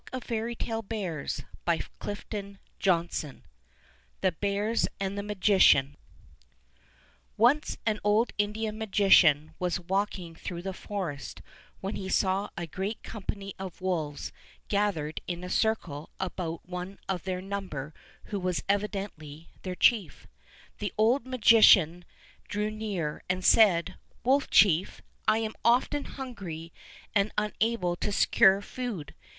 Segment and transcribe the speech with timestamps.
[0.05, 0.57] ♦ Iff ;;7
[0.91, 3.45] THE BEARS AND THE MAGICIAN
[4.21, 5.95] THE BEARS AND THE MAGICIAN
[7.37, 11.43] O NCE an old Indian magician was walk ing through the forest
[11.81, 14.31] when he saw a great company of wolves
[14.69, 17.93] gathered in a circle about one of their number
[18.23, 20.25] who was evidently their chief.
[20.79, 22.05] The old magician
[22.47, 26.73] drew near and said, '"Wolf chief, I am often hungry
[27.13, 29.13] and unable to secure food.